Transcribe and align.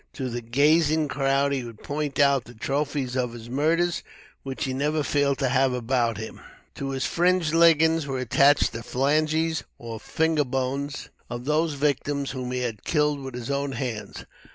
To 0.13 0.29
the 0.31 0.41
gazing 0.41 1.09
crowd, 1.09 1.53
he 1.53 1.63
would 1.63 1.83
point 1.83 2.17
out 2.17 2.45
the 2.45 2.55
trophies 2.55 3.15
of 3.15 3.33
his 3.33 3.51
murders, 3.51 4.01
which 4.41 4.63
he 4.65 4.73
never 4.73 5.03
failed 5.03 5.37
to 5.37 5.49
have 5.49 5.73
about 5.73 6.17
him. 6.17 6.39
To 6.73 6.89
his 6.89 7.05
fringed 7.05 7.53
leggins 7.53 8.07
were 8.07 8.17
attached 8.17 8.73
the 8.73 8.81
phalanges 8.81 9.63
(or 9.77 9.99
finger 9.99 10.43
bones) 10.43 11.09
of 11.29 11.45
those 11.45 11.73
victims 11.75 12.31
whom 12.31 12.51
he 12.51 12.61
had 12.61 12.83
killed 12.83 13.19
with 13.19 13.35
his 13.35 13.51
own 13.51 13.73
hands. 13.73 14.25